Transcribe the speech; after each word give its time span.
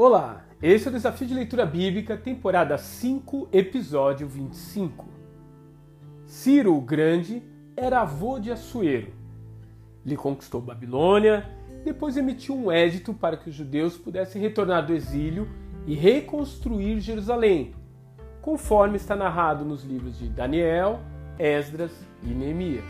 Olá, 0.00 0.44
esse 0.62 0.86
é 0.86 0.90
o 0.90 0.94
Desafio 0.94 1.26
de 1.26 1.34
Leitura 1.34 1.66
Bíblica, 1.66 2.16
temporada 2.16 2.78
5, 2.78 3.48
episódio 3.50 4.28
25. 4.28 5.08
Ciro 6.24 6.76
o 6.76 6.80
Grande 6.80 7.42
era 7.76 8.02
avô 8.02 8.38
de 8.38 8.52
Assuero. 8.52 9.12
Ele 10.06 10.16
conquistou 10.16 10.60
Babilônia, 10.60 11.50
depois 11.84 12.16
emitiu 12.16 12.54
um 12.54 12.70
édito 12.70 13.12
para 13.12 13.36
que 13.36 13.50
os 13.50 13.56
judeus 13.56 13.96
pudessem 13.96 14.40
retornar 14.40 14.86
do 14.86 14.94
exílio 14.94 15.48
e 15.84 15.96
reconstruir 15.96 17.00
Jerusalém, 17.00 17.74
conforme 18.40 18.98
está 18.98 19.16
narrado 19.16 19.64
nos 19.64 19.82
livros 19.82 20.16
de 20.16 20.28
Daniel, 20.28 21.00
Esdras 21.36 21.90
e 22.22 22.28
Neemias. 22.28 22.84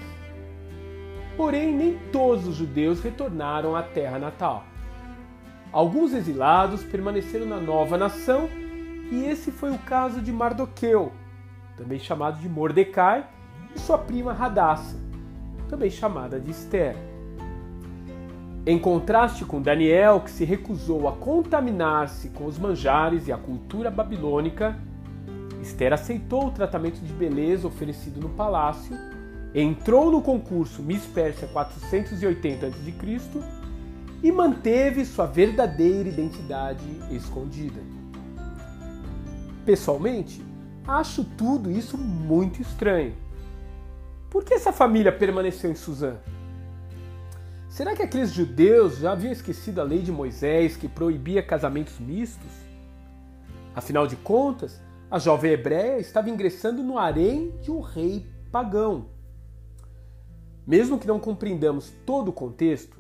Porém, 1.39 1.75
nem 1.75 1.99
todos 2.13 2.47
os 2.47 2.57
judeus 2.57 3.01
retornaram 3.01 3.75
à 3.75 3.83
terra 3.83 4.19
natal. 4.19 4.67
Alguns 5.73 6.15
exilados 6.15 6.83
permaneceram 6.83 7.47
na 7.47 7.61
nova 7.61 7.99
nação, 7.99 8.49
e 9.11 9.25
esse 9.25 9.51
foi 9.51 9.71
o 9.71 9.79
caso 9.79 10.21
de 10.21 10.33
Mardoqueu, 10.33 11.13
também 11.77 11.99
chamado 11.99 12.41
de 12.41 12.49
Mordecai, 12.49 13.27
e 13.75 13.79
sua 13.79 13.99
prima 13.99 14.33
Radassa, 14.33 14.97
também 15.69 15.91
chamada 15.91 16.41
de 16.41 16.51
Esther. 16.51 16.97
Em 18.67 18.79
contraste 18.79 19.45
com 19.45 19.63
Daniel, 19.63 20.21
que 20.21 20.31
se 20.31 20.45
recusou 20.45 21.09
a 21.09 21.13
contaminar-se 21.13 22.31
com 22.31 22.47
os 22.47 22.59
manjares 22.59 23.29
e 23.29 23.33
a 23.33 23.39
cultura 23.39 23.91
babilônica, 23.91 24.77
Esther 25.63 25.93
aceitou 25.93 26.47
o 26.47 26.51
tratamento 26.51 27.01
de 27.01 27.13
beleza 27.13 27.67
oferecido 27.67 28.21
no 28.21 28.31
palácio, 28.31 28.97
entrou 29.55 30.11
no 30.11 30.23
concurso 30.23 30.83
Miss 30.83 31.05
Pérsia 31.07 31.49
480 31.49 32.67
a.C. 32.67 33.68
e 34.23 34.33
manteve 34.33 35.05
sua 35.05 35.27
verdadeira 35.27 36.09
identidade 36.09 36.85
escondida. 37.11 37.81
Pessoalmente, 39.65 40.43
acho 40.87 41.25
tudo 41.25 41.71
isso 41.71 41.97
muito 41.97 42.61
estranho. 42.61 43.15
Por 44.31 44.45
que 44.45 44.55
essa 44.55 44.73
família 44.73 45.13
permaneceu 45.13 45.71
em 45.71 45.75
Suzã? 45.75 46.17
Será 47.69 47.95
que 47.95 48.03
aqueles 48.03 48.33
judeus 48.33 48.99
já 48.99 49.13
haviam 49.13 49.33
esquecido 49.33 49.81
a 49.81 49.85
lei 49.85 50.01
de 50.01 50.11
Moisés 50.11 50.77
que 50.77 50.89
proibia 50.89 51.43
casamentos 51.43 51.99
mistos? 51.99 52.51
Afinal 53.75 54.07
de 54.07 54.17
contas, 54.17 54.81
a 55.11 55.19
jovem 55.19 55.53
hebreia 55.53 55.99
estava 55.99 56.29
ingressando 56.29 56.83
no 56.83 56.99
harém 56.99 57.53
de 57.63 57.71
um 57.71 57.81
rei 57.81 58.27
pagão. 58.51 59.07
Mesmo 60.67 60.99
que 60.99 61.07
não 61.07 61.21
compreendamos 61.21 61.93
todo 62.05 62.29
o 62.29 62.33
contexto, 62.33 62.98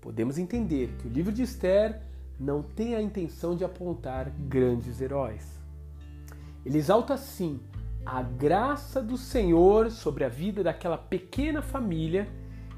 podemos 0.00 0.38
entender 0.38 0.94
que 0.98 1.06
o 1.06 1.10
livro 1.10 1.32
de 1.32 1.42
Esther 1.42 2.00
não 2.38 2.62
tem 2.62 2.94
a 2.94 3.02
intenção 3.02 3.54
de 3.54 3.64
apontar 3.64 4.30
grandes 4.30 5.00
heróis. 5.00 5.46
Ele 6.64 6.78
exalta 6.78 7.16
sim 7.16 7.60
a 8.04 8.22
graça 8.22 9.02
do 9.02 9.16
Senhor 9.16 9.90
sobre 9.90 10.24
a 10.24 10.28
vida 10.28 10.62
daquela 10.62 10.96
pequena 10.96 11.60
família 11.60 12.28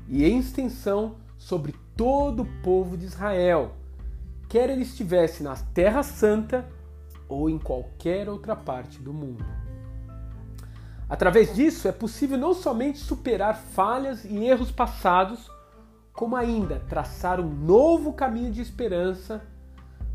e, 0.08 0.24
em 0.24 0.38
extensão, 0.38 1.16
sobre 1.38 1.74
todo 1.96 2.42
o 2.42 2.62
povo 2.62 2.96
de 2.96 3.06
Israel, 3.06 3.72
quer 4.48 4.68
ele 4.68 4.82
estivesse 4.82 5.42
na 5.42 5.54
Terra 5.56 6.02
Santa 6.02 6.68
ou 7.28 7.48
em 7.48 7.58
qualquer 7.58 8.28
outra 8.28 8.54
parte 8.56 8.98
do 8.98 9.12
mundo. 9.12 9.44
Através 11.08 11.54
disso, 11.54 11.86
é 11.86 11.92
possível 11.92 12.38
não 12.38 12.54
somente 12.54 12.98
superar 12.98 13.56
falhas 13.56 14.24
e 14.24 14.44
erros 14.44 14.70
passados, 14.70 15.50
como 16.12 16.36
ainda 16.36 16.80
traçar 16.88 17.40
um 17.40 17.48
novo 17.48 18.12
caminho 18.12 18.52
de 18.52 18.60
esperança 18.60 19.42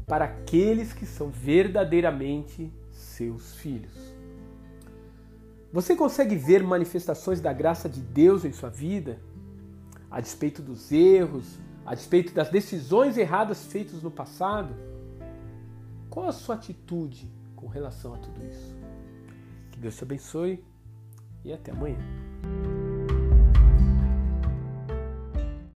para 0.05 0.25
aqueles 0.25 0.93
que 0.93 1.05
são 1.05 1.29
verdadeiramente 1.29 2.71
seus 2.91 3.55
filhos. 3.55 3.93
Você 5.73 5.95
consegue 5.95 6.35
ver 6.35 6.63
manifestações 6.63 7.41
da 7.41 7.51
graça 7.51 7.89
de 7.89 7.99
Deus 7.99 8.45
em 8.45 8.51
sua 8.51 8.69
vida? 8.69 9.19
A 10.09 10.21
despeito 10.21 10.61
dos 10.61 10.91
erros, 10.91 11.59
a 11.85 11.93
despeito 11.93 12.33
das 12.33 12.49
decisões 12.49 13.17
erradas 13.17 13.65
feitas 13.65 14.01
no 14.01 14.09
passado? 14.09 14.73
Qual 16.09 16.27
a 16.27 16.31
sua 16.31 16.55
atitude 16.55 17.29
com 17.55 17.67
relação 17.67 18.13
a 18.13 18.17
tudo 18.17 18.43
isso? 18.45 18.75
Que 19.71 19.79
Deus 19.79 19.95
te 19.97 20.03
abençoe 20.03 20.63
e 21.43 21.51
até 21.51 21.71
amanhã. 21.71 21.99